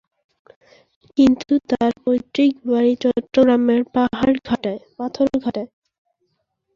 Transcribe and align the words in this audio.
কিন্তু 1.17 1.53
তার 1.69 1.91
পৈত্রিক 2.03 2.53
বাড়ি 2.65 2.93
চট্টগ্রামের 3.03 3.81
পাথরঘাটায়। 3.95 4.81